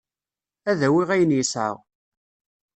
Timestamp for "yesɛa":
1.37-1.71